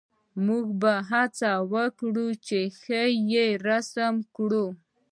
[0.45, 4.67] موږ به هڅه وکړو چې ښه یې رسم کړو